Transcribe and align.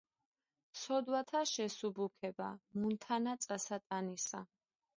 ცოდვათა 0.83 1.41
შესუბუქება, 1.49 2.47
მუნ 2.81 2.97
თანა 3.05 3.37
წასატანისა. 3.45 4.43